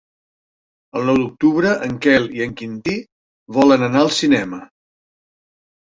[1.01, 2.97] El nou d'octubre en Quel i en Quintí
[3.59, 4.63] volen anar al cinema.